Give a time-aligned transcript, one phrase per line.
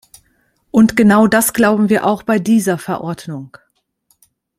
[0.71, 3.55] Und genau das glauben wir auch bei dieser Verordnung.